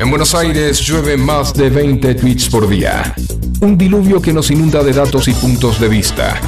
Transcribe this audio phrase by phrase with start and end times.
[0.00, 3.14] En Buenos Aires llueve más de 20 tweets por día.
[3.60, 6.40] Un diluvio que nos inunda de datos y puntos de vista,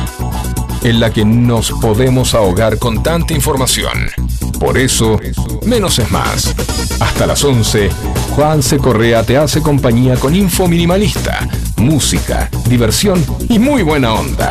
[0.83, 4.11] en la que nos podemos ahogar con tanta información.
[4.59, 5.21] Por eso,
[5.65, 6.55] menos es más.
[7.01, 7.89] Hasta las 11,
[8.35, 8.79] Juan C.
[8.79, 14.51] Correa te hace compañía con info minimalista, música, diversión y muy buena onda.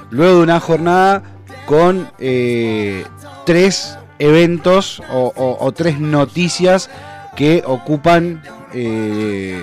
[0.09, 1.23] luego de una jornada
[1.65, 3.03] con eh,
[3.45, 6.89] tres eventos o, tres noticias
[7.35, 8.41] que ocupan
[8.73, 9.61] eh,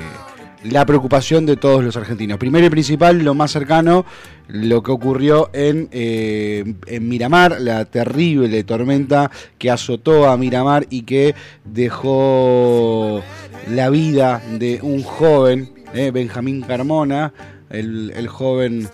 [0.65, 2.39] la preocupación de todos los argentinos.
[2.39, 4.05] Primero y principal, lo más cercano,
[4.53, 11.03] lo que ocurrió en, eh, en Miramar, la terrible tormenta que azotó a Miramar y
[11.03, 11.35] que
[11.65, 13.23] dejó
[13.69, 17.33] la vida de un joven, eh, Benjamín Carmona,
[17.71, 18.89] el, joven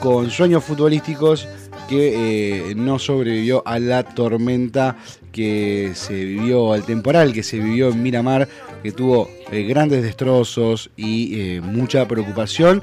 [0.00, 1.46] con sueños futbolísticos
[1.88, 4.96] que eh, no sobrevivió a la tormenta
[5.30, 8.48] que se vivió, al temporal que se vivió en Miramar,
[8.82, 12.82] que tuvo eh, grandes destrozos y mucha preocupación,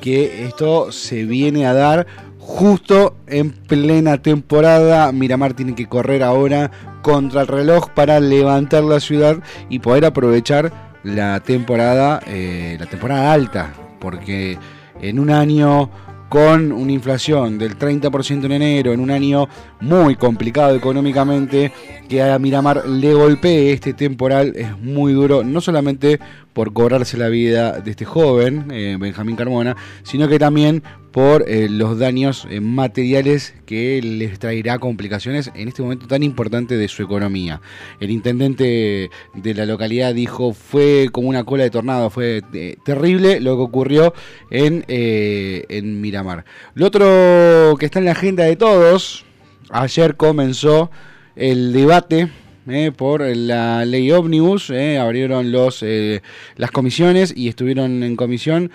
[0.00, 2.06] que esto se viene a dar
[2.38, 5.10] justo en plena temporada.
[5.12, 6.70] Miramar tiene que correr ahora
[7.02, 13.72] contra el reloj para levantar la ciudad y poder aprovechar la temporada, la temporada alta,
[14.00, 14.58] porque
[15.00, 15.90] en un año
[16.28, 19.48] con una inflación del 30% en enero, en un año
[19.80, 21.72] muy complicado económicamente,
[22.08, 26.18] que a Miramar le golpee este temporal es muy duro, no solamente
[26.52, 30.82] por cobrarse la vida de este joven, eh, Benjamín Carmona, sino que también
[31.16, 36.76] por eh, los daños eh, materiales que les traerá complicaciones en este momento tan importante
[36.76, 37.62] de su economía.
[38.00, 42.42] El intendente de la localidad dijo fue como una cola de tornado, fue
[42.84, 44.12] terrible lo que ocurrió
[44.50, 46.44] en, en Miramar.
[46.74, 49.24] Lo otro que está en la agenda de todos,
[49.70, 50.90] ayer comenzó
[51.34, 52.28] el debate
[52.68, 56.20] eh, por la ley ómnibus, eh, abrieron los, eh,
[56.56, 58.72] las comisiones y estuvieron en comisión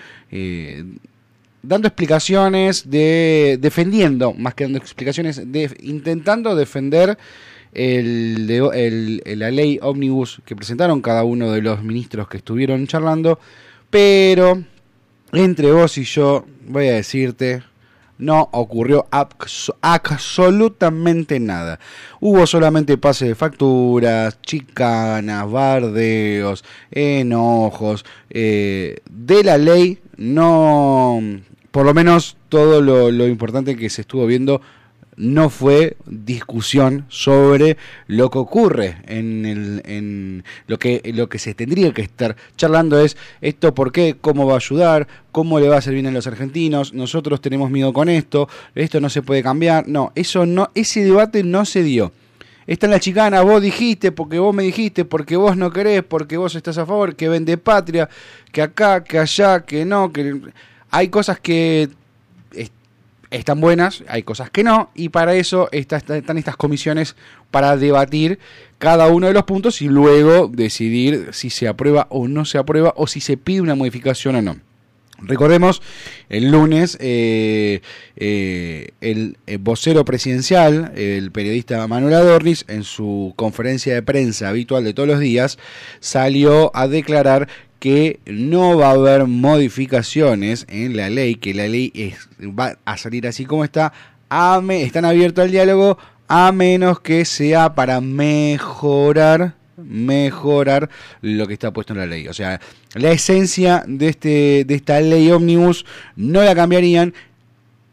[1.62, 7.16] dando explicaciones, de defendiendo, más que dando explicaciones, de, intentando defender
[7.72, 13.38] el, la ley ómnibus que presentaron cada uno de los ministros que estuvieron charlando,
[13.90, 14.62] pero
[15.32, 17.62] entre vos y yo voy a decirte,
[18.18, 19.08] no ocurrió
[19.80, 21.80] absolutamente nada.
[22.20, 28.04] Hubo solamente pase de facturas, chicanas, bardeos, enojos.
[28.30, 31.20] Eh, de la ley, no,
[31.70, 34.60] por lo menos todo lo, importante que se estuvo viendo
[35.16, 37.76] no fue discusión sobre
[38.06, 42.98] lo que ocurre en, el, en lo, que, lo que se tendría que estar charlando
[42.98, 46.12] es esto por qué, cómo va a ayudar, cómo le va a hacer bien a
[46.12, 50.70] los argentinos, nosotros tenemos miedo con esto, esto no se puede cambiar, no, eso no,
[50.74, 52.12] ese debate no se dio.
[52.66, 56.36] Está en la chicana, vos dijiste, porque vos me dijiste, porque vos no querés, porque
[56.36, 58.08] vos estás a favor, que vende patria,
[58.52, 60.40] que acá, que allá, que no, que
[60.90, 61.90] hay cosas que
[63.30, 67.16] están buenas, hay cosas que no, y para eso están estas comisiones
[67.50, 68.38] para debatir
[68.78, 72.92] cada uno de los puntos y luego decidir si se aprueba o no se aprueba
[72.96, 74.56] o si se pide una modificación o no.
[75.22, 75.82] Recordemos,
[76.28, 77.80] el lunes eh,
[78.16, 84.84] eh, el, el, vocero presidencial, el periodista Manuel Adornis, en su conferencia de prensa habitual
[84.84, 85.58] de todos los días,
[86.00, 87.48] salió a declarar
[87.78, 92.96] que no va a haber modificaciones en la ley, que la ley es, va a
[92.96, 93.92] salir así como está,
[94.70, 95.98] están abiertos al diálogo
[96.28, 100.90] a menos que sea para mejorar mejorar
[101.20, 102.28] lo que está puesto en la ley.
[102.28, 102.60] O sea,
[102.94, 105.84] la esencia de, este, de esta ley ómnibus
[106.16, 107.14] no la cambiarían,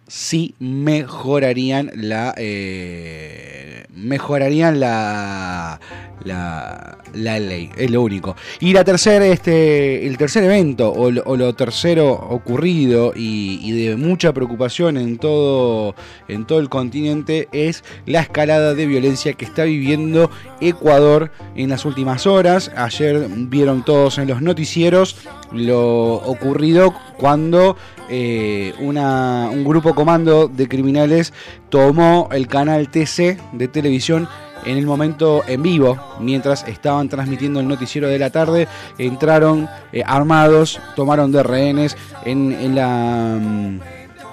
[0.09, 5.79] sí mejorarían la eh, mejorarían la,
[6.23, 8.35] la, la, ley es lo único.
[8.59, 14.33] Y la tercera este el tercer evento o lo, tercero ocurrido y, y, de mucha
[14.33, 15.95] preocupación en todo
[16.27, 21.85] en todo el continente es la escalada de violencia que está viviendo Ecuador en las
[21.85, 22.71] últimas horas.
[22.75, 25.17] Ayer vieron todos en los noticieros
[25.51, 27.75] lo ocurrido cuando
[28.09, 31.33] eh, una, un grupo comando de criminales
[31.69, 34.27] tomó el canal TC de televisión
[34.65, 38.67] en el momento en vivo, mientras estaban transmitiendo el noticiero de la tarde,
[38.97, 43.79] entraron eh, armados, tomaron de rehenes en, la mm,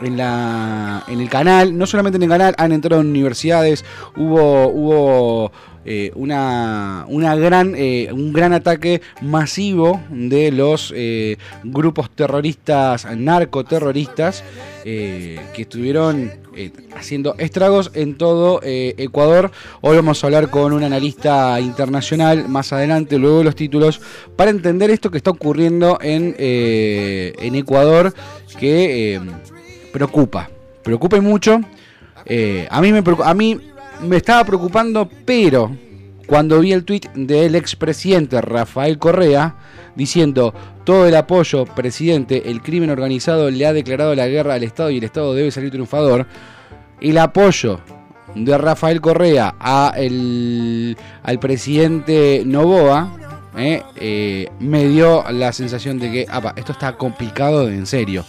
[0.03, 3.85] en, la, en el canal, no solamente en el canal, han entrado en universidades,
[4.17, 5.53] hubo, hubo
[5.89, 14.43] eh, una, una gran, eh, un gran ataque masivo de los eh, grupos terroristas, narcoterroristas,
[14.85, 16.31] que estuvieron
[16.95, 19.51] haciendo estragos en todo Ecuador.
[19.81, 24.01] Hoy vamos a hablar con un analista internacional más adelante, luego de los títulos,
[24.37, 28.15] para entender esto que está ocurriendo en, en Ecuador,
[28.61, 29.21] que
[29.93, 30.51] preocupa,
[30.85, 31.61] preocupa mucho.
[32.71, 33.61] a, mí me, a mí
[34.03, 35.71] me estaba preocupando, pero
[36.27, 39.57] cuando vi el tuit del expresidente Rafael Correa
[39.95, 40.53] diciendo
[40.85, 44.99] todo el apoyo, presidente, el crimen organizado le ha declarado la guerra al Estado y
[44.99, 46.27] el Estado debe salir triunfador,
[47.01, 47.81] el apoyo
[48.35, 53.17] de Rafael Correa a el, al presidente Novoa
[53.57, 56.27] eh, eh, me dio la sensación de que
[56.57, 58.25] esto está complicado en serio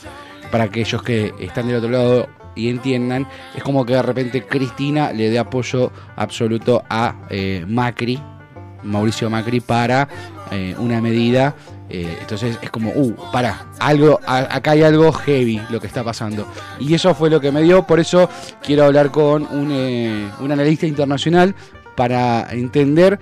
[0.51, 5.13] para aquellos que están del otro lado y entiendan, es como que de repente Cristina
[5.13, 8.19] le dé apoyo absoluto a eh, Macri,
[8.83, 10.07] Mauricio Macri, para
[10.51, 11.55] eh, una medida.
[11.89, 16.47] Eh, entonces es como, uh, para, algo, acá hay algo heavy lo que está pasando.
[16.79, 18.29] Y eso fue lo que me dio, por eso
[18.61, 21.55] quiero hablar con un, un analista internacional
[21.95, 23.19] para entender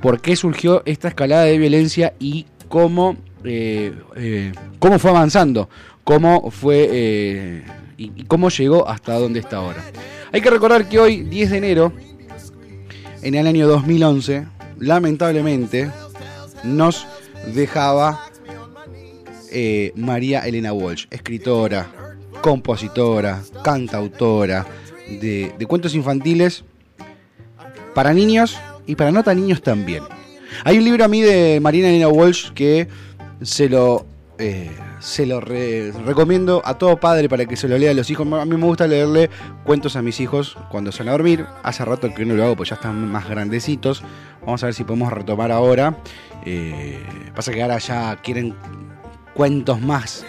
[0.00, 3.16] por qué surgió esta escalada de violencia y cómo,
[4.78, 5.68] cómo fue avanzando,
[6.04, 7.64] cómo fue
[7.96, 9.84] y, cómo llegó hasta donde está ahora.
[10.32, 11.92] Hay que recordar que hoy, 10 de enero,
[13.22, 14.46] en el año 2011,
[14.78, 15.90] lamentablemente,
[16.64, 17.06] nos
[17.54, 18.28] dejaba
[19.50, 21.90] eh, María Elena Walsh, escritora,
[22.40, 24.66] compositora, cantautora
[25.08, 26.64] de, cuentos infantiles
[27.94, 30.02] para niños y para no tan niños también.
[30.64, 32.88] Hay un libro a mí de María Elena Walsh que
[33.42, 34.06] se lo
[34.38, 34.70] eh,
[35.02, 38.24] se lo recomiendo a todo padre para que se lo lea a los hijos.
[38.32, 39.30] A mí me gusta leerle
[39.64, 41.44] cuentos a mis hijos cuando salen a dormir.
[41.64, 44.04] Hace rato que no lo hago, pues ya están más grandecitos.
[44.42, 45.98] Vamos a ver si podemos retomar ahora.
[46.46, 47.02] Eh,
[47.34, 48.54] pasa que ahora ya quieren
[49.34, 50.24] cuentos más.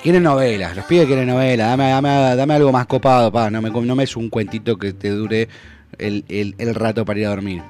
[0.00, 1.76] Quieren novelas, los pibes quieren novelas.
[1.76, 3.50] Dame, algo más copado, pa.
[3.50, 5.48] No me, no me es un cuentito que te dure
[5.98, 7.62] el, el rato para ir a dormir.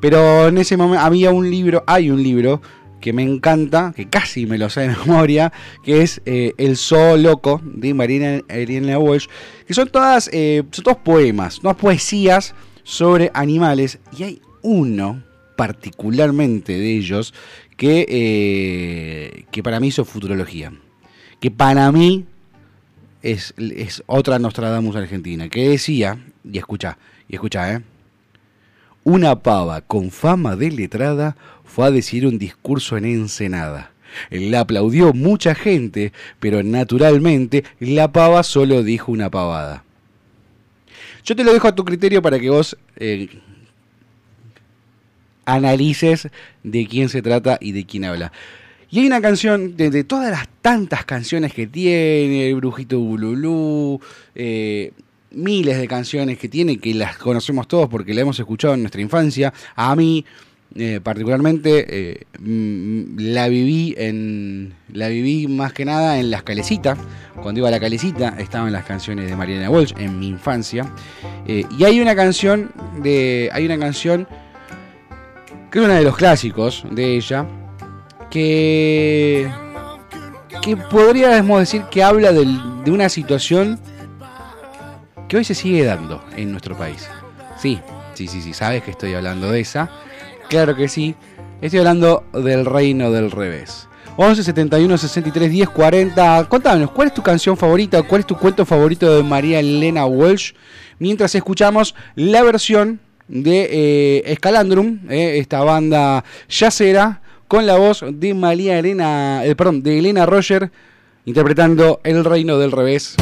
[0.00, 2.60] Pero en ese momento había un libro, hay un libro
[3.02, 5.52] que me encanta, que casi me lo sé de memoria,
[5.84, 9.26] que es eh, El Zoo Loco de Marina Elena Walsh,
[9.66, 12.54] que son todas, eh, son todos poemas, todas poesías
[12.84, 15.22] sobre animales, y hay uno
[15.56, 17.34] particularmente de ellos
[17.76, 20.72] que, eh, que para mí hizo futurología,
[21.40, 22.24] que para mí
[23.20, 27.82] es, es otra Nostradamus argentina, que decía, y escucha, y escucha, eh,
[29.04, 31.36] una pava con fama de letrada
[31.72, 33.92] fue a decir un discurso en Ensenada.
[34.30, 39.82] Le aplaudió mucha gente, pero naturalmente la pava solo dijo una pavada.
[41.24, 43.28] Yo te lo dejo a tu criterio para que vos eh,
[45.46, 46.28] analices
[46.62, 48.32] de quién se trata y de quién habla.
[48.90, 53.98] Y hay una canción, de, todas las tantas canciones que tiene, el Brujito Bululú,
[54.34, 54.92] eh,
[55.30, 59.00] miles de canciones que tiene, que las conocemos todos porque las hemos escuchado en nuestra
[59.00, 59.54] infancia.
[59.74, 60.26] A mí
[60.74, 66.98] eh, particularmente eh, la viví en la viví más que nada en las calecitas.
[67.42, 70.86] Cuando iba a la calecita estaban las canciones de Mariana Walsh en mi infancia.
[71.46, 74.26] Eh, y hay una canción de hay una canción
[75.70, 77.46] que es una de los clásicos de ella
[78.30, 79.50] que
[80.62, 83.78] que podríamos decir que habla de una situación
[85.28, 87.08] que hoy se sigue dando en nuestro país.
[87.58, 87.78] Sí
[88.14, 89.90] sí sí sí sabes que estoy hablando de esa
[90.52, 91.14] Claro que sí.
[91.62, 93.88] Estoy hablando del reino del revés.
[94.18, 96.46] 11 71 63 10 40.
[96.50, 98.02] Contanos, ¿cuál es tu canción favorita?
[98.02, 100.52] ¿Cuál es tu cuento favorito de María Elena Walsh?
[100.98, 108.34] Mientras escuchamos la versión de eh, Escalandrum, eh, esta banda yacera, con la voz de
[108.34, 110.70] María Elena, eh, perdón, de Elena Roger,
[111.24, 113.16] interpretando El Reino del Revés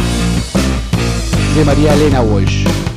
[1.54, 2.89] de María Elena Walsh.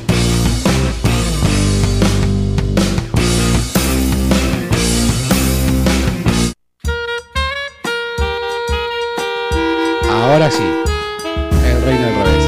[10.24, 12.44] Ahora sí, el reino del revés.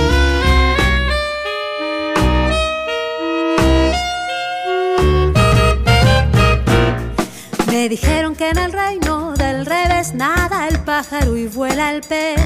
[7.66, 12.40] Me dijeron que en el reino del revés nada el pájaro y vuela el pez.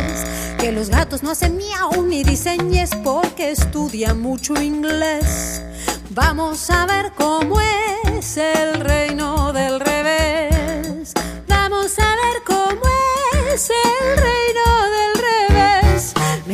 [0.58, 2.68] Que los gatos no hacen miau ni dicen
[3.04, 5.62] porque estudian mucho inglés.
[6.10, 10.49] Vamos a ver cómo es el reino del revés.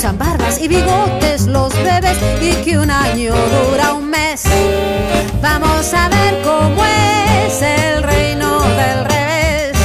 [0.00, 4.44] usan barbas y bigotes los bebés y que un año dura un mes.
[5.42, 9.76] Vamos a ver cómo es el reino del revés.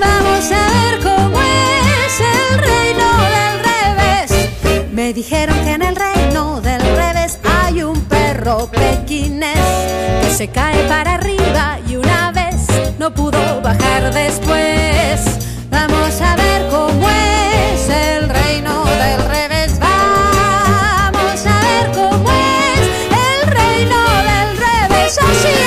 [0.00, 4.92] Vamos a ver cómo es el reino del revés.
[4.92, 9.58] Me dijeron que en el reino del revés hay un perro pequinés
[10.22, 12.66] que se cae para arriba y una vez
[12.98, 15.47] no pudo bajar después.
[15.80, 19.78] Vamos a ver cómo es el reino del revés.
[19.78, 22.82] Vamos a ver cómo es
[23.26, 25.18] el reino del revés.
[25.18, 25.57] Así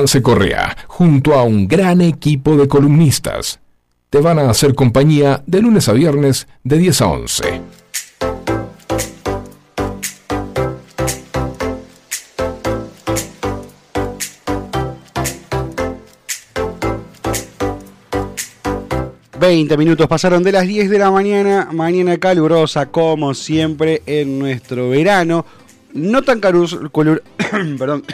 [0.00, 3.60] Juanse Correa, junto a un gran equipo de columnistas,
[4.08, 7.60] te van a hacer compañía de lunes a viernes de 10 a 11.
[19.38, 24.88] 20 minutos pasaron de las 10 de la mañana, mañana calurosa como siempre en nuestro
[24.88, 25.44] verano.
[25.92, 26.80] No tan caluroso,
[27.78, 28.04] perdón,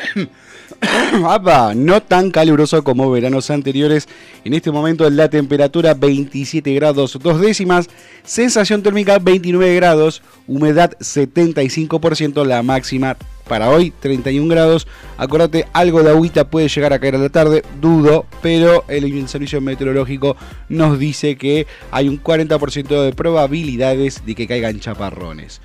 [1.77, 4.09] no tan caluroso como veranos anteriores.
[4.45, 7.89] En este momento la temperatura 27 grados dos décimas,
[8.25, 13.17] sensación térmica 29 grados, humedad 75%, la máxima
[13.49, 14.87] para hoy 31 grados.
[15.17, 19.61] Acordate, algo de agüita puede llegar a caer a la tarde, dudo, pero el servicio
[19.61, 20.37] meteorológico
[20.69, 25.61] nos dice que hay un 40% de probabilidades de que caigan chaparrones.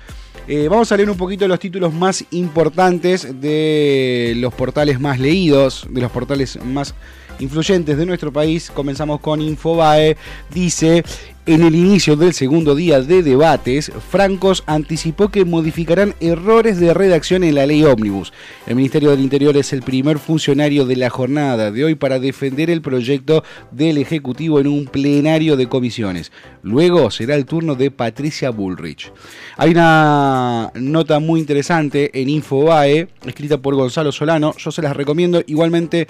[0.48, 5.86] Eh, vamos a leer un poquito los títulos más importantes de los portales más leídos,
[5.88, 6.94] de los portales más
[7.38, 8.70] influyentes de nuestro país.
[8.70, 10.16] Comenzamos con Infobae.
[10.52, 11.04] Dice,
[11.44, 17.42] en el inicio del segundo día de debates, Francos anticipó que modificarán errores de redacción
[17.42, 18.32] en la ley ómnibus.
[18.66, 22.70] El Ministerio del Interior es el primer funcionario de la jornada de hoy para defender
[22.70, 26.30] el proyecto del Ejecutivo en un plenario de comisiones.
[26.62, 29.12] Luego será el turno de Patricia Bullrich.
[29.56, 34.54] Hay una nota muy interesante en Infobae, escrita por Gonzalo Solano.
[34.56, 35.42] Yo se las recomiendo.
[35.46, 36.06] Igualmente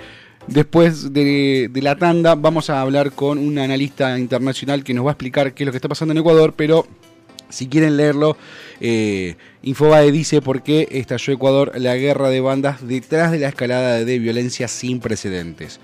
[0.47, 5.13] Después de, la tanda vamos a hablar con un analista internacional que nos va a
[5.13, 6.87] explicar qué es lo que está pasando en Ecuador, pero
[7.49, 8.37] si quieren leerlo,
[8.81, 14.05] eh, Infobae dice por qué estalló Ecuador la guerra de bandas detrás de la escalada
[14.05, 15.81] de violencia sin precedentes.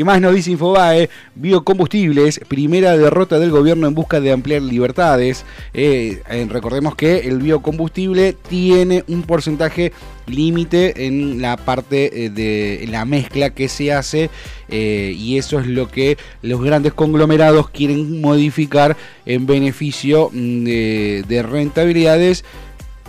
[0.00, 1.10] ¿Qué más nos dice Infobae?
[1.34, 5.44] Biocombustibles, primera derrota del gobierno en busca de ampliar libertades.
[5.74, 9.92] Eh, eh, recordemos que el biocombustible tiene un porcentaje
[10.26, 14.30] límite en la parte eh, de la mezcla que se hace
[14.70, 22.44] y eso es lo que los grandes conglomerados quieren modificar en beneficio mm, de rentabilidades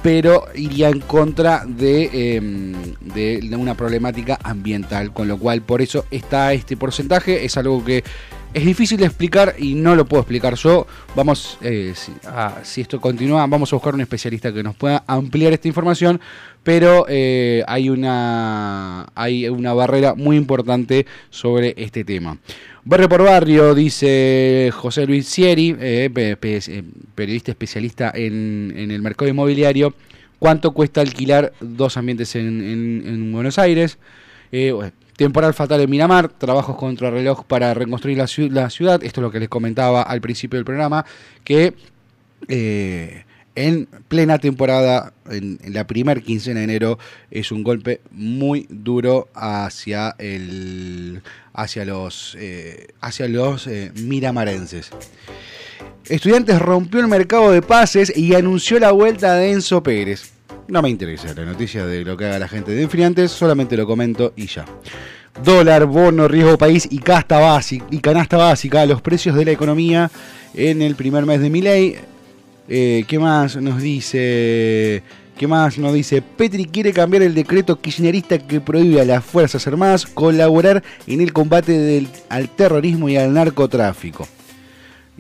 [0.02, 6.54] pero iría en contra em, de, una problemática ambiental, con lo cual por eso está
[6.54, 8.04] este porcentaje, es algo que
[8.54, 10.86] es difícil de explicar y no lo puedo explicar yo.
[11.16, 11.94] Vamos, eh,
[12.64, 16.20] si, esto continúa, vamos a buscar un especialista que nos pueda ampliar esta información,
[16.64, 22.38] pero eh, hay, una, hay una barrera muy importante sobre este tema.
[22.84, 29.94] Barrio por barrio, dice José Luis Sieri, eh, eh, periodista especialista en, el mercado inmobiliario,
[30.40, 34.00] cuánto cuesta alquilar dos ambientes en, Buenos Aires.
[34.52, 34.74] Eh,
[35.16, 38.26] temporal fatal en Miramar, trabajos contra reloj para reconstruir la,
[38.70, 39.04] ciudad.
[39.04, 41.06] Esto es lo que les comentaba al principio del programa,
[41.44, 41.76] que
[43.56, 50.16] en plena temporada, en, la primera quincena de enero, es un golpe muy duro hacia,
[50.18, 51.22] el,
[51.54, 54.92] hacia los, eh, hacia los eh, miramarenses.
[56.06, 60.32] Estudiantes rompió el mercado de pases y anunció la vuelta de Enzo Pérez.
[60.68, 63.86] No me interesa la noticia de lo que haga la gente de Enfriantes, solamente lo
[63.86, 64.66] comento y ya.
[65.44, 70.12] Dólar, bono, riesgo país y, casta básica, y canasta básica, los precios de la economía
[70.54, 71.98] en el primer mes de mi ley
[72.74, 75.04] eh, ¿Qué más nos dice?
[75.38, 76.22] ¿Qué más nos dice?
[76.22, 81.34] Petri quiere cambiar el decreto kirchnerista que prohíbe a las Fuerzas Armadas colaborar en el
[81.34, 84.26] combate al terrorismo y al narcotráfico.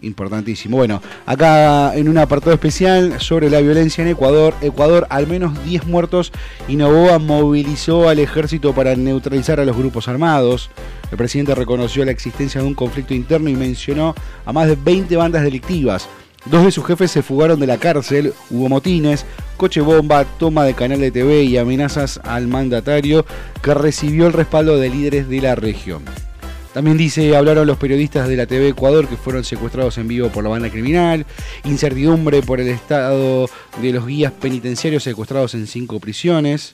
[0.01, 0.77] Importantísimo.
[0.77, 5.87] Bueno, acá en un apartado especial sobre la violencia en Ecuador, Ecuador al menos 10
[5.87, 6.31] muertos
[6.69, 10.69] y Novoa movilizó al ejército para neutralizar a los grupos armados.
[11.11, 15.17] El presidente reconoció la existencia de un conflicto interno y mencionó a más de 20
[15.17, 16.07] bandas delictivas.
[16.45, 19.25] Dos de sus jefes se fugaron de la cárcel, hubo motines,
[19.57, 23.25] coche bomba, toma de canal de TV y amenazas al mandatario
[23.61, 26.03] que recibió el respaldo de líderes de la región.
[26.73, 30.43] También dice, hablaron los periodistas de la TV Ecuador que fueron secuestrados en vivo por
[30.43, 31.25] la banda criminal,
[31.65, 33.47] incertidumbre por el estado
[33.81, 36.73] de los guías penitenciarios secuestrados en cinco prisiones,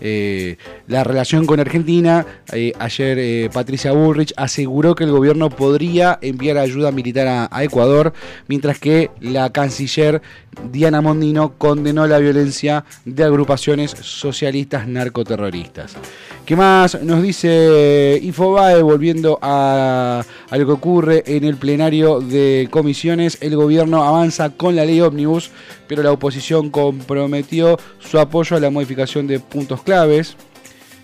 [0.00, 0.56] eh,
[0.88, 2.26] la relación con Argentina.
[2.52, 8.12] Eh, ayer eh, Patricia Bullrich aseguró que el gobierno podría enviar ayuda militar a, Ecuador,
[8.48, 10.22] mientras que la canciller
[10.70, 15.96] Diana Mondino condenó la violencia de agrupaciones socialistas narcoterroristas.
[16.44, 22.68] ¿Qué más nos dice Infobae volviendo a, a, lo que ocurre en el plenario de
[22.70, 23.38] comisiones?
[23.40, 25.50] El gobierno avanza con la ley ómnibus,
[25.88, 30.36] pero la oposición comprometió su apoyo a la modificación de puntos claves.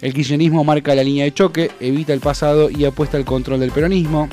[0.00, 3.70] El kirchnerismo marca la línea de choque, evita el pasado y apuesta al control del
[3.70, 4.28] peronismo.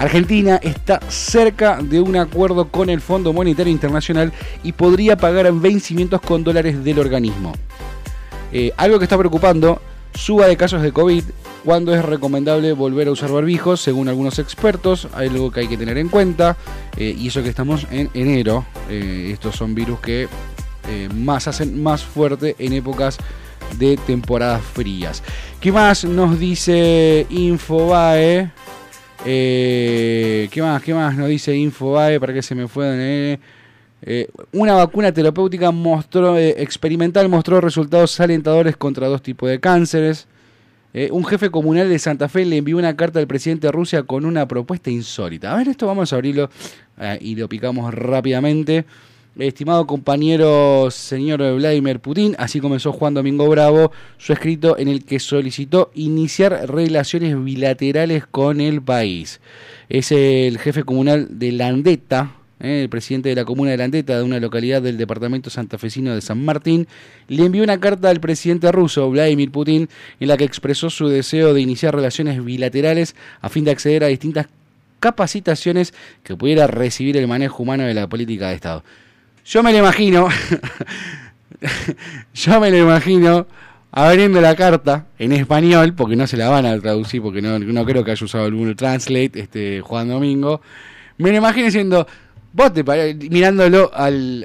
[0.00, 6.22] Argentina está cerca de un acuerdo con el Fondo Monetario Internacional y podría pagar vencimientos
[6.22, 7.52] con dólares del organismo.
[8.50, 9.80] Eh, algo que está preocupando
[10.14, 11.22] suba de casos de COVID,
[11.66, 15.98] cuando es recomendable volver a usar barbijos, según algunos expertos, algo que hay que tener
[15.98, 16.56] en cuenta,
[16.96, 20.28] eh, y eso que estamos en enero, eh, estos son virus que
[21.14, 23.18] más hacen más fuerte en épocas
[23.78, 25.22] de temporadas frías.
[25.60, 28.50] ¿Qué más nos dice Infobae?
[29.24, 30.82] Eh, ¿Qué más?
[30.82, 32.18] ¿Qué más nos dice Infobae?
[32.18, 33.38] ¿Para qué se me fue?
[34.02, 40.26] Eh, una vacuna terapéutica mostró, eh, experimental mostró resultados alentadores contra dos tipos de cánceres.
[40.92, 44.02] Eh, un jefe comunal de Santa Fe le envió una carta al presidente de Rusia
[44.02, 45.52] con una propuesta insólita.
[45.52, 46.50] A ver, esto vamos a abrirlo
[47.20, 48.84] y lo picamos rápidamente.
[49.38, 55.20] Estimado compañero señor Vladimir Putin, así comenzó Juan Domingo Bravo su escrito en el que
[55.20, 59.40] solicitó iniciar relaciones bilaterales con el país.
[59.88, 64.24] Es el jefe comunal de Landeta, eh, el presidente de la comuna de Landeta, de
[64.24, 66.88] una localidad del departamento santafesino de San Martín,
[67.28, 69.88] le envió una carta al presidente ruso, Vladimir Putin,
[70.18, 74.08] en la que expresó su deseo de iniciar relaciones bilaterales a fin de acceder a
[74.08, 74.48] distintas
[74.98, 78.82] capacitaciones que pudiera recibir el manejo humano de la política de Estado.
[79.44, 80.28] Yo me lo imagino,
[82.34, 83.46] yo me lo imagino
[83.92, 88.04] abriendo la carta en español, porque no se la van a traducir, porque no, creo
[88.04, 90.60] que haya usado el Translate, este, Juan Domingo.
[91.18, 92.06] Me lo imagino diciendo,
[92.52, 92.84] vos te
[93.30, 94.44] mirándolo al,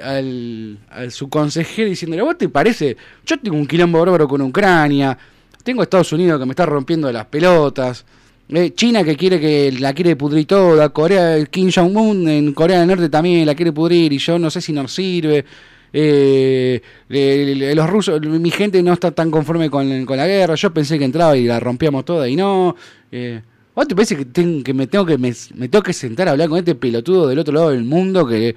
[0.90, 5.16] al, su consejero diciéndole, vos te parece, yo tengo un quilombo bárbaro con Ucrania,
[5.62, 8.04] tengo Estados Unidos que me está rompiendo las pelotas,
[8.48, 12.88] eh, China que quiere que la quiere pudrir toda, Corea, Kim Jong-un en Corea del
[12.88, 15.44] Norte también la quiere pudrir y yo no sé si nos sirve.
[15.92, 20.54] Eh, los rusos, mi gente no está tan conforme con, con, la guerra.
[20.54, 22.76] Yo pensé que entraba y la rompíamos toda y no.
[23.10, 23.40] Eh,
[23.74, 26.74] ¿Vos te parece que, me tengo que me, tengo que sentar a hablar con este
[26.74, 28.54] pelotudo del otro lado del mundo que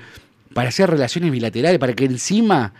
[0.54, 2.74] para hacer relaciones bilaterales, para que encima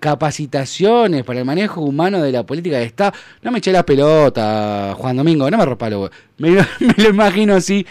[0.00, 3.12] capacitaciones para el manejo humano de la política de Estado.
[3.42, 6.10] No me eché la pelota, Juan Domingo, no me rompa lo...
[6.38, 7.84] Me, me lo imagino así,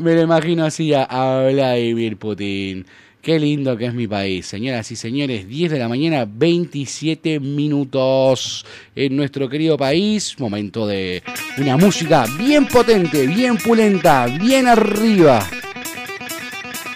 [0.00, 2.84] me lo imagino así a, a Vladimir Putin.
[3.22, 5.46] Qué lindo que es mi país, señoras y señores.
[5.46, 8.66] 10 de la mañana, 27 minutos
[8.96, 10.34] en nuestro querido país.
[10.40, 11.22] Momento de
[11.56, 15.46] una música bien potente, bien pulenta, bien arriba.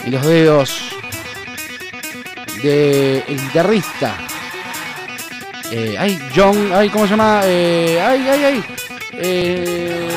[0.04, 0.95] En los dedos
[2.66, 4.14] del guitarrista.
[5.70, 7.40] Eh, ay, John, ay, ¿cómo se llama?
[7.44, 8.64] Eh, ay, ay, ay.
[9.12, 10.08] Eh,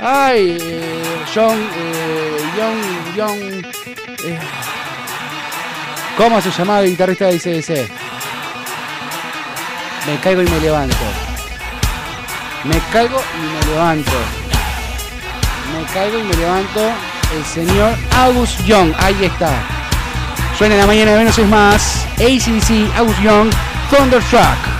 [0.00, 2.80] ay, eh, John, eh, John,
[3.16, 3.38] John.
[4.24, 4.38] Eh,
[6.16, 7.88] ¿Cómo se llamaba el guitarrista de ICDC?
[10.06, 10.96] Me caigo y me levanto.
[12.64, 14.12] Me caigo y me levanto.
[15.72, 16.80] Me caigo y me levanto.
[17.34, 18.92] El señor August Young.
[18.98, 19.79] Ahí está.
[20.60, 22.06] Suena en la mañana de menos es más.
[22.18, 23.50] ACDC, August Young,
[23.90, 24.79] Thunderstruck.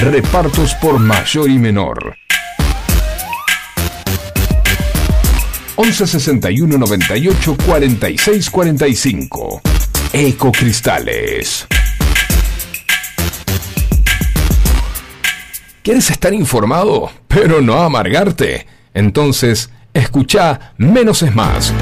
[0.00, 2.16] repartos por mayor y menor.
[5.76, 9.60] 11 61 98 46 45
[10.12, 11.66] Ecocristales.
[15.82, 18.66] ¿Quieres estar informado, pero no amargarte?
[18.94, 21.72] Entonces, escucha Menos es Más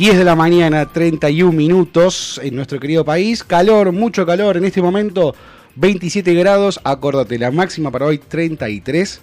[0.00, 3.44] 10 de la mañana, 31 minutos en nuestro querido país.
[3.44, 5.34] Calor, mucho calor en este momento,
[5.74, 6.80] 27 grados.
[6.84, 9.20] Acordate, la máxima para hoy 33.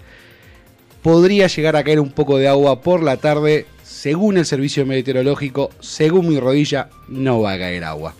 [1.01, 3.65] Podría llegar a caer un poco de agua por la tarde.
[3.81, 8.13] Según el servicio meteorológico, según mi rodilla, no va a caer agua.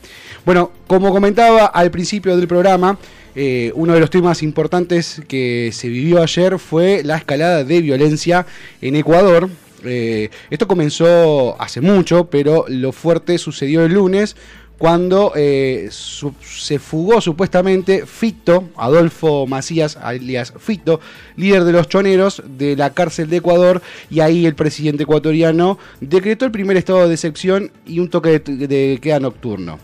[0.43, 2.98] Bueno, como comentaba al principio del programa,
[3.36, 8.48] eh, uno de los temas importantes que se vivió ayer fue la escalada de violencia
[8.82, 9.48] en Ecuador,
[9.88, 14.36] eh, esto comenzó hace mucho, pero lo fuerte sucedió el lunes
[14.78, 21.00] cuando eh, se fugó supuestamente Fito, Adolfo Macías, alias Fito,
[21.36, 26.45] líder de los choneros de la cárcel de Ecuador, y ahí el presidente ecuatoriano decretó
[26.45, 29.80] el primer estado de excepción y un toque de, queda nocturno.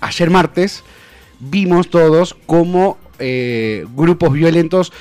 [0.00, 0.84] Ayer martes
[1.40, 4.92] vimos todos cómo eh, grupos violentos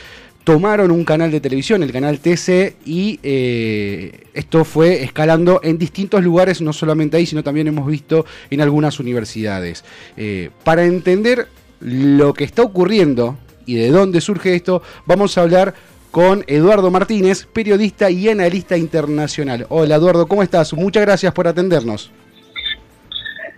[0.47, 6.23] tomaron un canal de televisión, el canal TC, y eh, esto fue escalando en distintos
[6.23, 9.83] lugares, no solamente ahí, sino también hemos visto en algunas universidades.
[10.15, 11.49] Eh, para entender
[11.81, 15.73] lo que está ocurriendo y de dónde surge esto, vamos a hablar
[16.11, 19.65] con Eduardo Martínez, periodista y analista internacional.
[19.67, 20.71] Hola Eduardo, ¿cómo estás?
[20.71, 22.09] Muchas gracias por atendernos.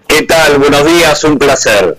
[0.07, 0.57] ¿Qué tal?
[0.57, 1.95] Buenos días, un placer.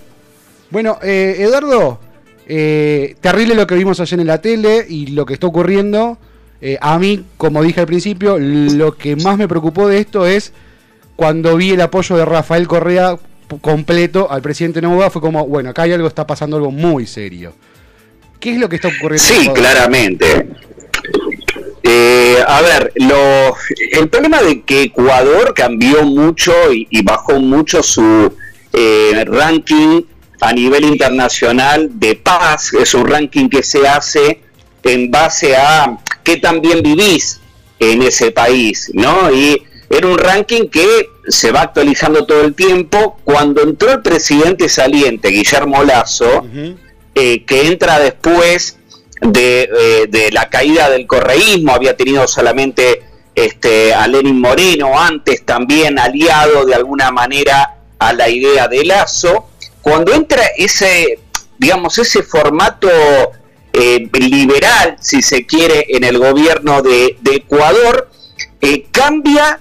[0.69, 2.10] Bueno, eh, Eduardo,
[2.53, 6.17] eh, terrible lo que vimos ayer en la tele y lo que está ocurriendo.
[6.59, 10.51] Eh, a mí, como dije al principio, lo que más me preocupó de esto es
[11.15, 13.17] cuando vi el apoyo de Rafael Correa
[13.61, 17.53] completo al presidente Nova, fue como, bueno, acá hay algo, está pasando algo muy serio.
[18.37, 19.23] ¿Qué es lo que está ocurriendo?
[19.23, 20.49] Sí, claramente.
[21.83, 23.55] Eh, a ver, lo,
[23.93, 28.33] el problema de que Ecuador cambió mucho y, bajó mucho su
[28.73, 30.01] eh, ranking
[30.41, 34.41] a nivel internacional de paz, es un ranking que se hace
[34.83, 37.39] en base a qué tan bien vivís
[37.79, 39.31] en ese país, ¿no?
[39.31, 43.19] Y era un ranking que se va actualizando todo el tiempo.
[43.23, 46.47] Cuando entró el presidente saliente, Guillermo Lazo,
[47.13, 48.79] eh, que entra después
[49.21, 53.03] de, eh, de, la caída del correísmo, había tenido solamente
[53.35, 59.50] este, a Lenin Moreno, antes también aliado de alguna manera a la idea de Lazo,
[59.81, 61.19] cuando entra ese,
[61.57, 62.89] digamos, ese formato
[63.73, 68.09] eh, liberal, si se quiere, en el gobierno de, Ecuador,
[68.61, 69.59] eh, cambia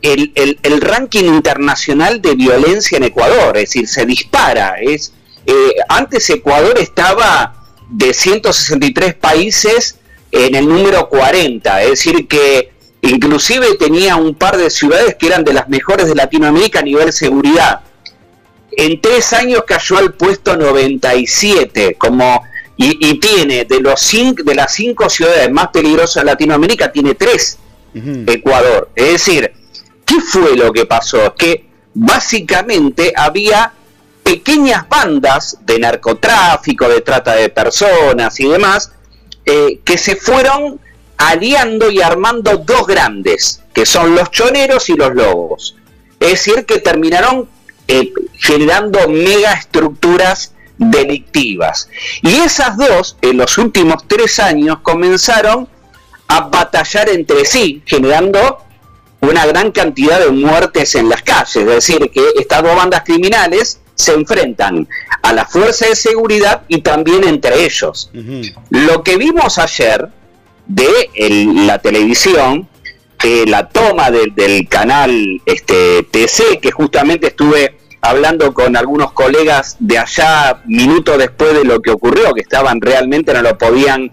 [0.00, 4.76] el, el, ranking internacional de violencia en Ecuador, es decir, se dispara.
[4.80, 5.12] Es,
[5.46, 7.54] eh, antes Ecuador estaba
[7.88, 9.98] de 163 países
[10.32, 12.72] en el número 40, es decir, que
[13.02, 17.12] inclusive tenía un par de ciudades que eran de las mejores de Latinoamérica a nivel
[17.12, 17.82] seguridad
[18.76, 22.42] en tres años cayó al puesto 97, como,
[22.76, 27.58] y, tiene de, los cinco, de las cinco ciudades más peligrosas de Latinoamérica, tiene tres
[27.94, 28.90] Ecuador.
[28.94, 29.52] Es decir,
[30.04, 31.34] ¿qué fue lo que pasó?
[31.34, 33.72] Que básicamente había
[34.22, 38.92] pequeñas bandas de narcotráfico, de trata de personas y demás,
[39.44, 40.80] eh, que se fueron
[41.18, 45.76] aliando y armando dos grandes, que son los choneros y los lobos.
[46.18, 47.48] Es decir, que terminaron
[47.88, 48.12] eh,
[48.52, 51.88] generando megaestructuras delictivas.
[52.20, 55.66] Y esas dos, en los últimos tres años, comenzaron
[56.28, 58.58] a batallar entre sí, generando
[59.20, 61.56] una gran cantidad de muertes en las calles.
[61.56, 64.86] Es decir, que estas dos bandas criminales se enfrentan
[65.22, 68.10] a la fuerza de seguridad y también entre ellos.
[68.68, 70.08] Lo que vimos ayer
[70.66, 71.10] de
[71.66, 72.68] la televisión,
[73.46, 80.60] la toma del canal este, TC, que justamente estuve hablando con algunos colegas de allá
[80.66, 84.10] minutos después de lo que ocurrió, que estaban realmente no lo podían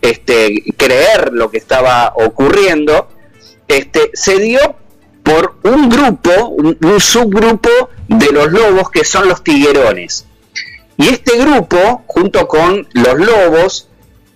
[0.00, 3.08] este, creer lo que estaba ocurriendo,
[3.66, 4.60] este, se dio
[5.24, 7.68] por un grupo, un, subgrupo
[8.06, 10.24] de los lobos que son los tiguerones.
[10.96, 13.88] Y este grupo, junto con los lobos,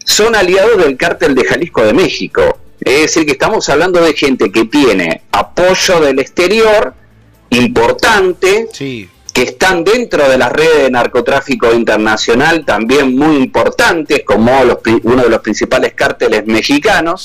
[0.04, 2.58] son aliados del cártel de Jalisco de México.
[2.80, 6.94] Es decir, que estamos hablando de gente que tiene apoyo del exterior
[7.50, 8.68] importante,
[9.32, 15.28] que están dentro de las redes de narcotráfico internacional también muy importantes, como uno de
[15.28, 17.22] los principales cárteles mexicanos.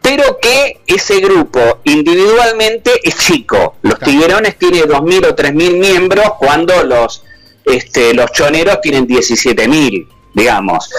[0.00, 3.76] Pero que ese grupo individualmente es chico.
[3.82, 7.22] Los tiguerones tienen 2.000 o 3.000 miembros cuando los,
[7.64, 10.90] este, los choneros tienen 17.000, digamos.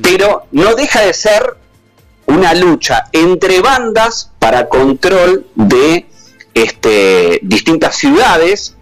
[0.00, 1.56] Pero no deja de ser
[2.26, 6.06] una lucha entre bandas para control de
[6.54, 8.76] este, distintas ciudades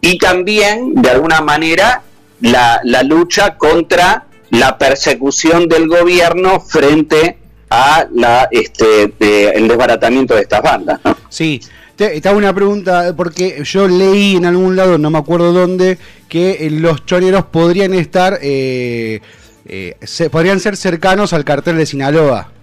[0.00, 2.02] y también, de alguna manera,
[2.40, 7.38] la, lucha contra la persecución del gobierno frente
[7.70, 9.12] a la, este,
[9.56, 11.00] el desbaratamiento de estas bandas.
[11.28, 11.60] Sí,
[11.98, 17.06] estaba una pregunta, porque yo leí en algún lado, no me acuerdo dónde, que los
[17.06, 19.20] choneros podrían estar, eh,
[19.66, 22.53] eh, se, podrían ser cercanos al cartel de Sinaloa.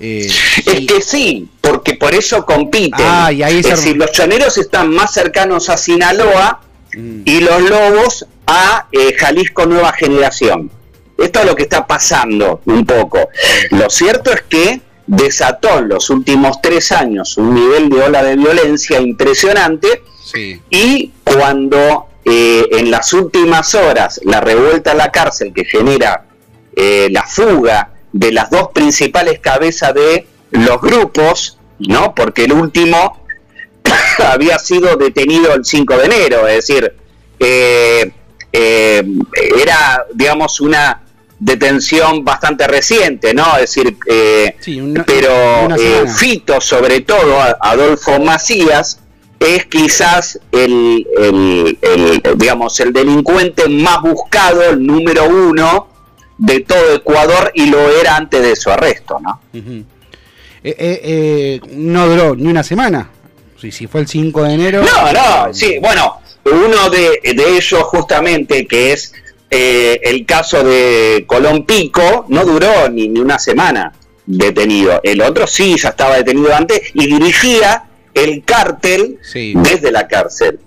[0.00, 3.00] Eh, es que sí, porque por eso compiten.
[3.00, 6.60] Ah, es decir, los choneros están más cercanos a Sinaloa
[6.94, 7.22] mm.
[7.24, 10.70] y los lobos a eh, Jalisco Nueva Generación.
[11.16, 13.28] Esto es lo que está pasando un poco.
[13.70, 18.36] Lo cierto es que desató en los últimos tres años un nivel de ola de
[18.36, 20.02] violencia impresionante
[20.70, 26.24] y cuando eh, en las últimas horas la revuelta a la cárcel que genera
[26.76, 32.14] la fuga de las dos principales cabezas de los grupos, ¿no?
[32.14, 33.22] Porque el último
[34.18, 36.94] había sido detenido el 5 de enero, es decir,
[37.38, 38.12] eh,
[38.52, 39.04] eh,
[39.60, 41.02] era, digamos, una
[41.38, 43.56] detención bastante reciente, ¿no?
[43.56, 44.56] Es decir, eh,
[45.06, 45.68] pero
[46.08, 49.00] Fito, sobre todo, Adolfo Macías,
[49.38, 51.78] es quizás el, el,
[52.36, 55.97] digamos, el delincuente más buscado, el número uno
[56.38, 59.40] de todo Ecuador y lo era antes de su arresto, ¿no?
[59.52, 59.82] Eh,
[60.64, 63.10] eh, eh, no duró ni una semana.
[63.60, 64.82] Si, si fue el 5 de enero.
[64.84, 69.12] No, no, sí, bueno, uno de, ellos justamente, que es
[69.50, 73.92] el caso de Colón Pico, no duró ni, ni una semana
[74.26, 75.00] detenido.
[75.02, 80.60] El otro sí, ya estaba detenido antes y dirigía el cártel desde la cárcel.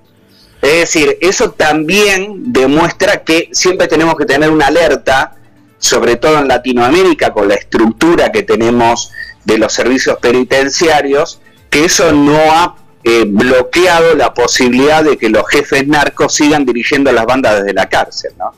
[0.62, 5.36] Es decir, eso también demuestra que siempre tenemos que tener una alerta
[5.82, 9.12] sobre todo en Latinoamérica, con la estructura que tenemos
[9.44, 15.44] de los servicios penitenciarios, que eso no ha eh, bloqueado la posibilidad de que los
[15.50, 18.52] jefes narcos sigan dirigiendo las bandas desde la cárcel, ¿no?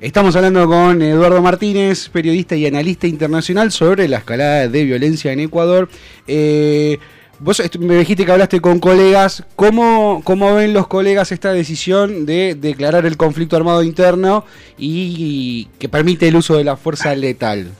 [0.00, 5.40] Estamos hablando con Eduardo Martínez, periodista y analista internacional, sobre la escalada de violencia en
[5.40, 5.88] Ecuador.
[6.26, 6.98] Eh,
[7.42, 9.42] Vos me dijiste que hablaste con colegas.
[9.56, 14.44] ¿Cómo, ¿Cómo ven los colegas esta decisión de declarar el conflicto armado interno
[14.78, 17.72] y que permite el uso de la fuerza letal?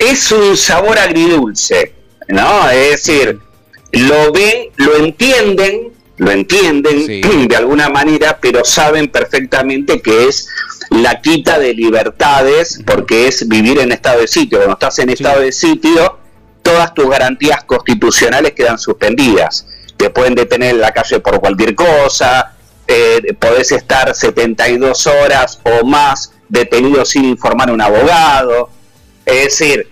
[0.00, 1.94] Es un sabor agridulce,
[2.26, 2.68] ¿no?
[2.70, 3.38] Es decir,
[3.92, 10.48] lo ven, lo entienden, lo entienden de alguna manera, pero saben perfectamente que es
[10.90, 14.58] la quita de libertades, porque es vivir en estado de sitio.
[14.58, 16.19] Cuando estás en estado de sitio,
[16.70, 19.66] todas tus garantías constitucionales quedan suspendidas.
[19.96, 22.52] Te pueden detener en la calle por cualquier cosa,
[22.86, 28.70] eh, podés estar 72 horas o más detenido sin informar a un abogado.
[29.26, 29.88] Es decir,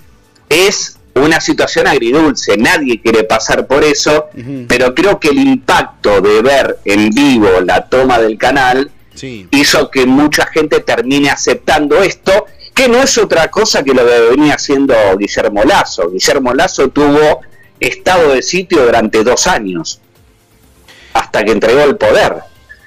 [0.49, 4.29] es una situación agridulce, nadie quiere pasar por eso,
[4.69, 8.89] pero creo que el impacto de ver en vivo la toma del canal
[9.51, 12.47] hizo que mucha gente termine aceptando esto
[12.79, 16.11] que no es otra cosa que lo que venía haciendo Guillermo Lazo.
[16.13, 17.41] Guillermo Lazo tuvo
[17.81, 20.01] estado de sitio durante dos años,
[21.13, 22.37] hasta que entregó el poder.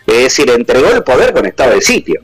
[0.07, 2.21] Es decir, entregó el poder con estado de sitio.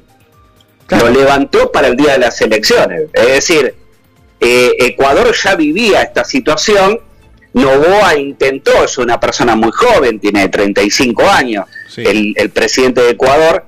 [0.87, 3.09] Lo levantó para el día de las elecciones.
[3.11, 3.75] Es decir,
[4.39, 7.01] eh, Ecuador ya vivía esta situación.
[7.51, 11.65] Novoa intentó, es una persona muy joven, tiene 35 años,
[11.97, 13.65] el, el presidente de Ecuador,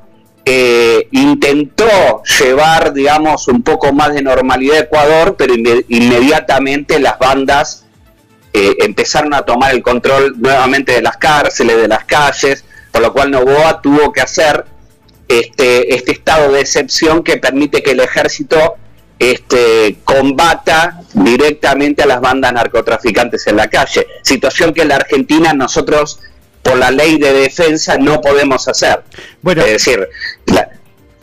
[0.52, 7.86] eh, intentó llevar, digamos, un poco más de normalidad a Ecuador, pero inmediatamente las bandas
[8.52, 13.14] eh, empezaron a tomar el control nuevamente de las cárceles, de las calles, por lo
[13.14, 14.66] cual Novoa tuvo que hacer
[15.28, 18.78] este, este estado de excepción que permite que el ejército
[19.20, 24.08] este, combata directamente a las bandas narcotraficantes en la calle.
[24.24, 26.20] Situación que en la Argentina nosotros,
[26.62, 29.04] por la ley de defensa, no podemos hacer.
[29.42, 30.08] Bueno, es decir,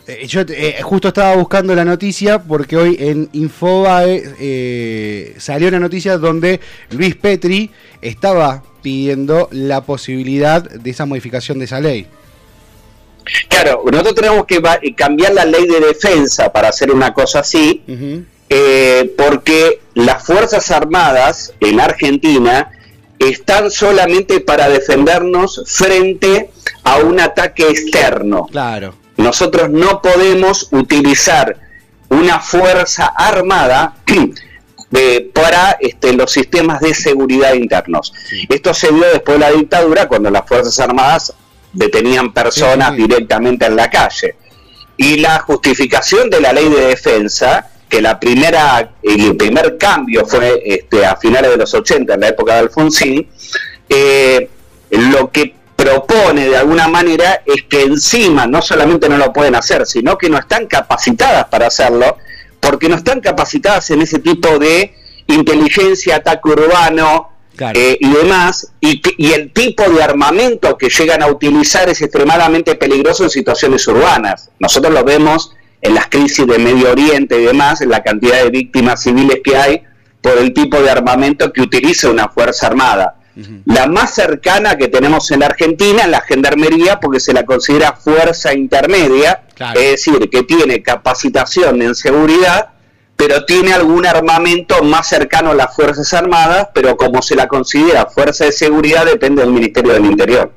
[0.07, 5.81] eh, yo eh, justo estaba buscando la noticia porque hoy en Infobae eh, salió una
[5.81, 6.61] noticia donde
[6.91, 7.71] Luis Petri
[8.01, 12.07] estaba pidiendo la posibilidad de esa modificación de esa ley.
[13.49, 14.61] Claro, nosotros tenemos que
[14.95, 17.83] cambiar la ley de defensa para hacer una cosa así,
[19.17, 22.71] porque las Fuerzas Armadas en Argentina
[23.19, 26.51] están solamente para defendernos frente
[26.83, 28.47] a un ataque externo.
[28.51, 31.57] Claro nosotros no podemos utilizar
[32.09, 33.95] una fuerza armada
[34.93, 38.13] eh, para este, los sistemas de seguridad internos.
[38.47, 41.33] Esto se dio después de la dictadura, cuando las Fuerzas Armadas
[41.73, 44.35] detenían personas directamente en la calle.
[44.95, 50.61] Y la justificación de la ley de defensa, que la primera, el primer cambio fue
[50.65, 53.27] este, a finales de los 80, en la época de Alfonsín,
[53.89, 54.49] eh,
[54.91, 59.85] lo que propone de alguna manera es que encima no solamente no lo pueden hacer,
[59.85, 62.17] sino que no están capacitadas para hacerlo,
[62.59, 64.93] porque no están capacitadas en ese tipo de
[65.27, 67.29] inteligencia, ataque urbano
[67.73, 72.75] eh, y demás, y, y el tipo de armamento que llegan a utilizar es extremadamente
[72.75, 74.49] peligroso en situaciones urbanas.
[74.59, 78.49] Nosotros lo vemos en las crisis de Medio Oriente y demás, en la cantidad de
[78.49, 79.81] víctimas civiles que hay
[80.21, 83.15] por el tipo de armamento que utiliza una Fuerza Armada.
[83.65, 88.51] La más cercana que tenemos en Argentina es la gendarmería porque se la considera fuerza
[88.51, 89.43] intermedia,
[89.75, 92.69] es decir, que tiene capacitación en seguridad,
[93.15, 98.07] pero tiene algún armamento más cercano a las Fuerzas Armadas, pero como se la considera
[98.07, 100.51] fuerza de seguridad depende del Ministerio del Interior.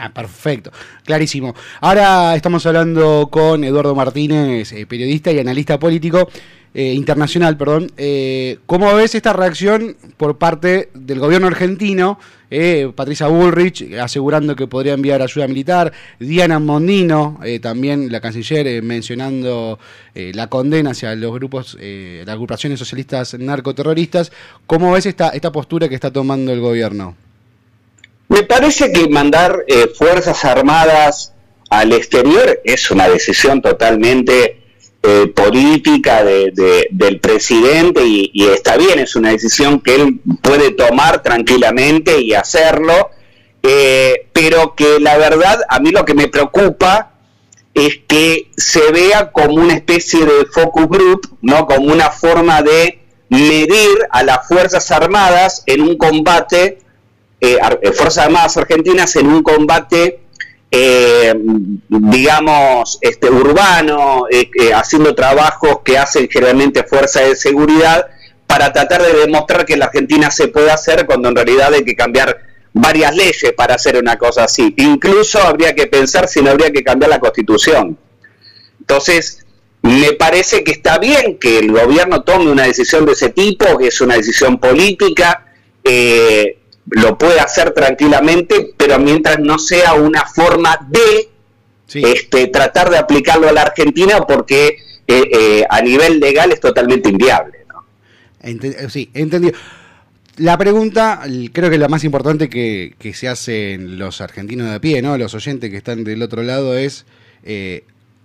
[0.00, 0.70] Ah, perfecto,
[1.04, 1.54] clarísimo.
[1.80, 6.28] Ahora estamos hablando con Eduardo Martínez, eh, periodista y analista político.
[6.74, 7.90] Eh, internacional, perdón.
[7.96, 12.20] Eh, ¿Cómo ves esta reacción por parte del gobierno argentino?
[12.50, 19.78] Eh, Patricia Bullrich asegurando que podría enviar ayuda militar, Diana Mondino, también la canciller, mencionando
[20.14, 24.30] la condena hacia los grupos, las agrupaciones socialistas narcoterroristas.
[24.66, 27.27] ¿Cómo ves esta, esta postura que está tomando el gobierno?
[28.28, 29.64] Me parece que mandar
[29.96, 31.32] fuerzas armadas
[31.70, 34.58] al exterior es una decisión totalmente
[35.00, 42.20] eh, política del presidente y, está bien, es una decisión que él puede tomar tranquilamente
[42.20, 43.10] y hacerlo,
[43.62, 47.12] eh, pero que la verdad a mí lo que me preocupa
[47.74, 51.64] es que se vea como una especie de focus group, ¿no?
[51.66, 52.98] como una forma de
[53.28, 56.80] medir a las Fuerzas Armadas en un combate,
[57.40, 57.58] eh,
[57.94, 60.20] Fuerzas Armadas Argentinas en un combate
[60.70, 61.34] eh,
[61.88, 68.06] digamos, este, urbano, eh, eh, haciendo trabajos que hacen generalmente fuerza de seguridad,
[68.46, 71.94] para tratar de demostrar que la Argentina se puede hacer cuando en realidad hay que
[71.94, 72.38] cambiar
[72.72, 74.74] varias leyes para hacer una cosa así.
[74.76, 77.98] Incluso habría que pensar si no habría que cambiar la constitución.
[78.80, 79.44] Entonces,
[79.82, 83.88] me parece que está bien que el gobierno tome una decisión de ese tipo, que
[83.88, 85.46] es una decisión política,
[85.84, 86.57] eh,
[86.90, 91.28] lo puede hacer tranquilamente, pero mientras no sea una forma de
[91.94, 97.08] este, tratar de aplicarlo a la Argentina, porque eh, eh, a nivel legal es totalmente
[97.08, 97.58] inviable.
[97.68, 97.84] ¿no?
[98.42, 99.54] Eh, sí, entendido.
[100.36, 101.22] La pregunta,
[101.52, 105.18] creo que la más importante que, que, se hacen los argentinos de a pie, ¿no?
[105.18, 107.06] los oyentes que están del otro lado, es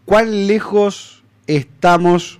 [0.05, 2.39] ¿cuán lejos estamos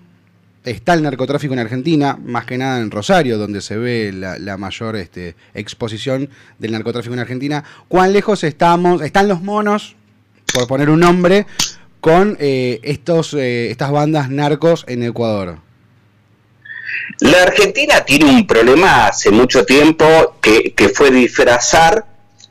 [0.66, 4.96] está el narcotráfico en Argentina, más que nada en Rosario, donde se ve la, mayor
[4.96, 7.64] este, exposición del narcotráfico en Argentina.
[7.88, 9.02] ¿Cuán lejos estamos?
[9.02, 9.96] ¿Están los monos,
[10.54, 11.46] por poner un nombre,
[12.00, 15.60] con eh, estos, eh, estas bandas narcos en Ecuador?
[17.20, 20.06] La Argentina tiene un problema hace mucho tiempo
[20.42, 22.06] que, que fue disfrazar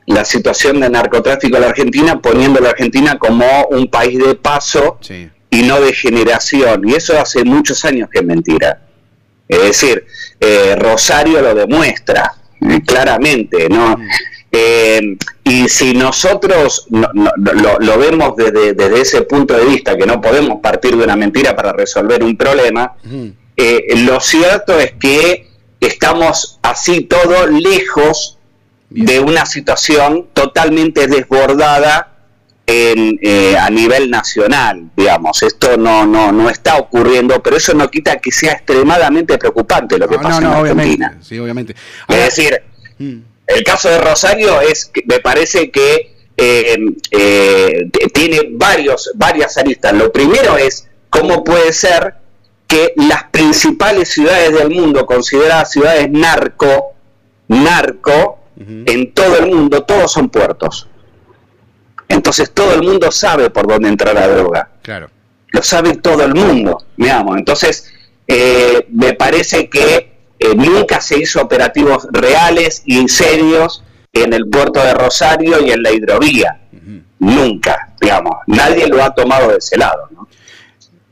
[0.07, 4.35] la situación de narcotráfico en la Argentina, poniendo a la Argentina como un país de
[4.35, 6.89] paso sí y no de generación.
[6.89, 8.81] Y eso hace muchos años que es mentira.
[9.47, 10.07] Es decir,
[10.41, 13.97] eh, Rosario lo demuestra eh, claramente, ¿no?
[14.51, 20.97] Eh, y si nosotros lo, vemos desde, ese punto de vista, que no podemos partir
[20.97, 25.49] de una mentira para resolver un problema, lo cierto es que
[25.81, 28.39] estamos así todo lejos
[28.89, 32.12] de una situación totalmente desbordada
[32.67, 35.43] eh, a nivel nacional, digamos.
[35.43, 40.09] Esto no, no, no está ocurriendo, pero eso no quita que sea extremadamente preocupante lo
[40.09, 41.19] que pasa en Argentina.
[41.21, 41.75] Sí, obviamente.
[42.09, 42.63] es decir,
[42.99, 43.19] mm.
[43.49, 46.79] el caso de Rosario es, me parece que eh,
[47.11, 49.93] eh, tiene varios, varias aristas.
[49.93, 52.15] Lo primero es cómo puede ser
[52.67, 56.95] que las principales ciudades del mundo, consideradas ciudades narco,
[57.49, 60.89] narco, en todo el mundo, todos son puertos.
[62.13, 64.69] Entonces todo el mundo sabe por dónde entrar la droga.
[64.83, 65.09] Claro.
[65.49, 67.39] Lo sabe todo el mundo, digamos.
[67.39, 67.93] Entonces,
[68.27, 73.83] eh, me parece que eh, nunca se hizo operativos reales y serios
[74.13, 76.59] en el puerto de Rosario y en la hidrovía.
[77.19, 78.35] Nunca, digamos.
[78.47, 80.09] Nadie lo ha tomado de ese lado.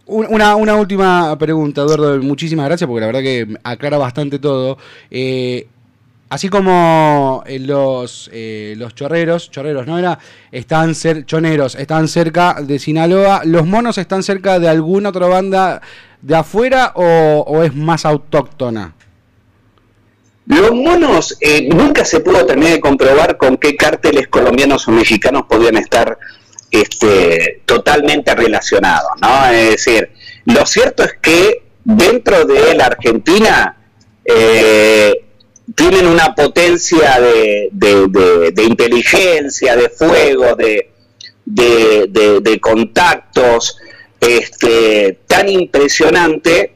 [0.07, 2.21] Una, una, última pregunta, Eduardo.
[2.21, 4.77] Muchísimas gracias porque la verdad que aclara bastante todo.
[5.11, 5.69] Eh,
[6.31, 10.19] así como los, los chorreros, chorreros no era,
[10.51, 15.83] están ser, choneros, están cerca de Sinaloa, los monos están cerca de alguna otra banda
[16.23, 18.95] de afuera o es más autóctona.
[20.51, 25.45] Los monos eh, nunca se pudo terminar de comprobar con qué cárteles colombianos o mexicanos
[25.49, 26.19] podían estar
[26.73, 29.47] este, totalmente relacionados, ¿no?
[29.47, 30.11] Es decir,
[30.47, 33.77] lo cierto es que dentro de la Argentina
[34.25, 35.13] eh,
[35.75, 37.71] tienen una potencia de,
[38.67, 40.91] inteligencia, de fuego, de,
[41.45, 43.77] de contactos,
[44.21, 46.75] este, tan impresionante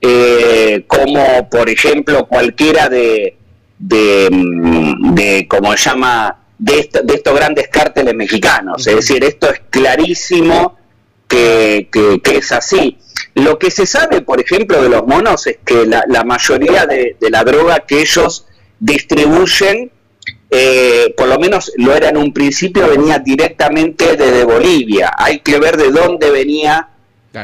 [0.00, 3.36] eh, como por ejemplo cualquiera de,
[3.78, 8.86] de, mm, de como se llama, de, de, estos grandes cárteles mexicanos.
[8.86, 10.78] Es decir, esto es clarísimo
[11.28, 11.88] que,
[12.22, 12.98] que, es así.
[13.34, 17.16] Lo que se sabe, por ejemplo, de los monos es que la, la mayoría de,
[17.20, 18.46] la droga que ellos
[18.78, 19.90] distribuyen,
[20.50, 25.12] eh, por lo menos lo era en un principio, venía directamente desde Bolivia.
[25.16, 26.88] Hay que ver de dónde venía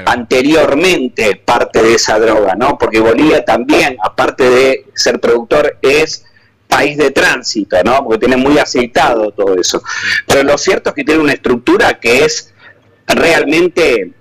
[0.07, 2.78] anteriormente parte de esa droga, ¿no?
[2.78, 6.24] Porque Bolivia también, aparte de ser productor, es
[6.66, 8.03] país de tránsito, ¿no?
[8.03, 9.83] Porque tiene muy aceitado todo eso.
[10.26, 12.51] Pero lo cierto es que tiene una estructura que es
[13.07, 14.12] realmente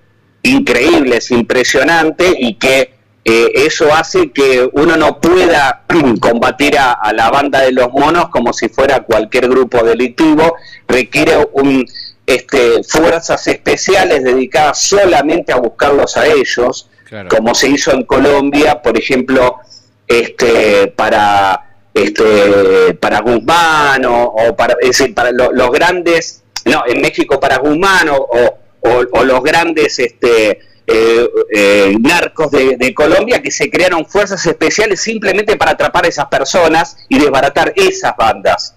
[0.42, 5.84] increíble, es impresionante y que eh, eso hace que uno no pueda
[6.20, 10.56] combatir a, a, la banda de los monos como si fuera cualquier grupo delictivo,
[10.88, 11.86] requiere un
[12.26, 16.88] este, fuerzas especiales dedicadas solamente a buscarlos a ellos,
[17.28, 19.58] como se hizo en Colombia, por ejemplo,
[20.06, 24.76] este, para este, para Guzmán o, para,
[25.14, 31.96] para los grandes, no, en México para Guzmán o, o, los grandes este, eh, eh,
[32.00, 36.96] narcos de, de, Colombia que se crearon fuerzas especiales simplemente para atrapar a esas personas
[37.08, 38.76] y desbaratar esas bandas.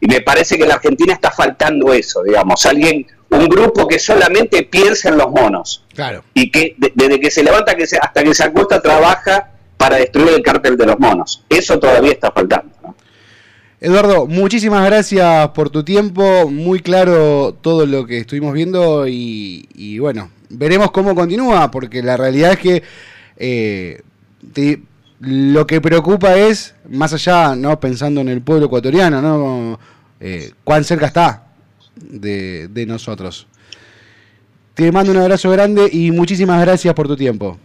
[0.00, 3.98] Y me parece que en la Argentina está faltando eso, digamos, alguien, un grupo que
[3.98, 5.84] solamente piensa en los monos.
[5.94, 6.24] Claro.
[6.34, 10.30] Y que desde que se levanta que se, hasta que se acuesta trabaja para destruir
[10.30, 11.44] el cártel de los monos.
[11.48, 12.73] Eso todavía está faltando.
[13.80, 20.30] Eduardo, muchísimas gracias por tu tiempo, muy claro todo lo que estuvimos viendo y, bueno,
[20.48, 22.82] veremos cómo continúa, porque la realidad es que
[23.36, 24.02] eh,
[25.20, 29.78] lo que preocupa es, más allá, no pensando en el pueblo ecuatoriano, ¿no?
[30.20, 31.48] Eh, cuán cerca está
[31.96, 33.46] de, nosotros.
[34.74, 37.58] Te mando un abrazo grande y muchísimas gracias por tu tiempo.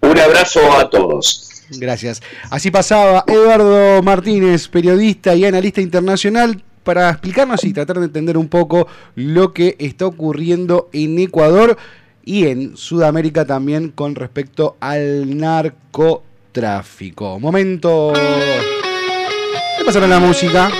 [0.00, 1.57] Un abrazo a todos.
[1.76, 2.22] Gracias.
[2.50, 8.48] Así pasaba Eduardo Martínez, periodista y analista internacional, para explicarnos y tratar de entender un
[8.48, 11.76] poco lo que está ocurriendo en Ecuador
[12.24, 17.38] y en Sudamérica también con respecto al narcotráfico.
[17.40, 20.70] Momento de pasar a la música.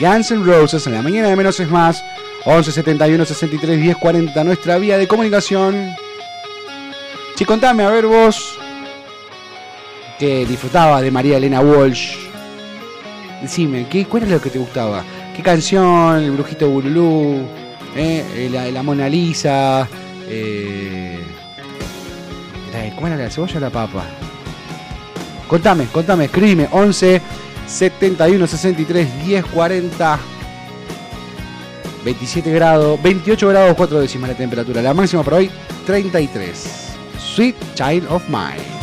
[0.00, 2.02] Guns N' Roses en la mañana de menos es más.
[2.44, 5.94] 11 71 63 10 40, nuestra vía de comunicación.
[7.36, 8.58] Si contame, a ver vos,
[10.20, 12.14] que disfrutaba de María Elena Walsh.
[13.40, 15.02] Decime, ¿qué, ¿cuál es lo que te gustaba?
[15.34, 16.22] ¿Qué canción?
[16.22, 17.46] El Brujito Bululú,
[17.96, 19.88] eh, la, Mona Lisa,
[20.28, 21.18] eh,
[22.94, 24.04] ¿cómo era la cebolla o la papa?
[25.48, 27.22] Contame, contame, escríbeme, 11
[27.66, 30.18] 71 63 10 40
[32.04, 34.82] 27 grados, 28 grados 4 décimas la temperatura.
[34.82, 35.50] La máxima para hoy
[35.86, 36.90] 33.
[37.18, 38.79] Sweet Child of Mine.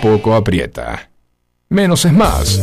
[0.00, 1.10] Poco aprieta.
[1.68, 2.60] Menos es más.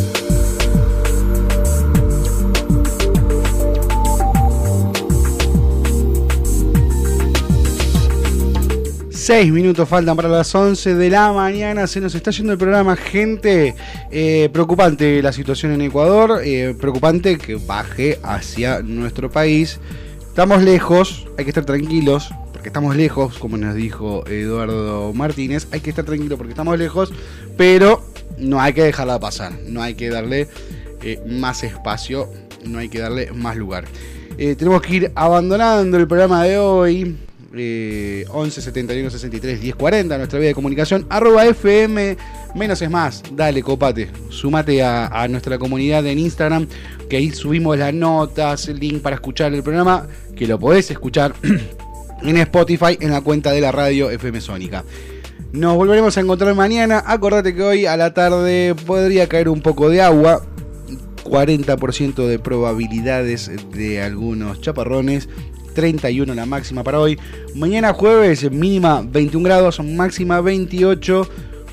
[9.11, 11.87] Seis minutos faltan para las 11 de la mañana.
[11.87, 13.75] Se nos está yendo el programa, gente.
[14.11, 16.41] Eh, preocupante la situación en Ecuador.
[16.43, 19.79] Eh, preocupante que baje hacia nuestro país.
[20.21, 22.29] Estamos lejos, hay que estar tranquilos.
[22.67, 25.67] Estamos lejos, como nos dijo Eduardo Martínez.
[25.71, 27.13] Hay que estar tranquilos porque estamos lejos.
[27.57, 28.03] Pero
[28.37, 29.53] no hay que dejarla pasar.
[29.67, 30.47] No hay que darle
[31.01, 32.29] eh, más espacio.
[32.65, 33.85] No hay que darle más lugar.
[34.37, 37.15] tenemos que ir abandonando el programa de hoy
[37.57, 42.17] eh, 11 71 63 10 40, nuestra vía de comunicación, arroba FM,
[42.53, 46.67] menos es más, dale, copate, sumate a, nuestra comunidad en Instagram,
[47.09, 50.05] que ahí subimos las notas, el link para escuchar el programa,
[50.35, 51.33] que lo podés escuchar
[52.27, 54.83] en Spotify en la cuenta de la radio FM Sónica.
[55.51, 57.03] Nos volveremos a encontrar mañana.
[57.05, 60.45] Acordate que hoy a la tarde podría caer un poco de agua.
[61.23, 65.27] 40% de probabilidades de algunos chaparrones
[65.75, 67.19] 31 la máxima para hoy.
[67.53, 71.29] Mañana jueves mínima 21 grados, máxima 28,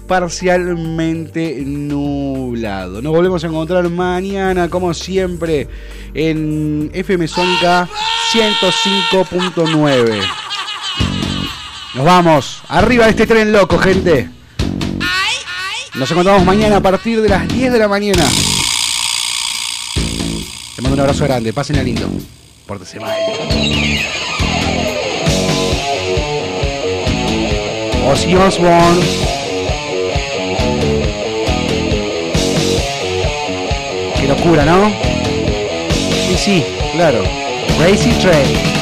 [0.06, 3.00] parcialmente nublado.
[3.02, 5.68] Nos volvemos a encontrar mañana como siempre
[6.14, 7.88] en FM Sónica
[8.32, 10.22] 105.9.
[11.94, 14.30] Nos vamos, arriba de este tren loco, gente.
[15.94, 18.24] Nos encontramos mañana a partir de las 10 de la mañana.
[20.74, 22.08] Te mando un abrazo grande, pasen a lindo.
[22.66, 23.14] Pórtese mal.
[28.10, 29.31] Ozzy Osbourne.
[34.44, 34.90] Locura, ¿no?
[36.26, 36.64] Sí, sí,
[36.94, 37.22] claro.
[37.78, 38.81] Crazy Train.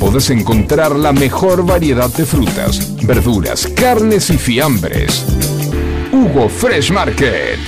[0.00, 5.24] Podés encontrar la mejor variedad de frutas, verduras, carnes y fiambres.
[6.12, 7.58] Hugo Fresh Market,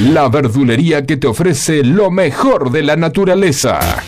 [0.00, 4.02] la verdulería que te ofrece lo mejor de la naturaleza.